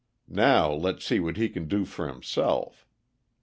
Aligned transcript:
Now 0.27 0.73
let's 0.73 1.05
see 1.05 1.19
what 1.19 1.37
he 1.37 1.47
can 1.47 1.67
do 1.67 1.85
for 1.85 2.07
himself. 2.07 2.87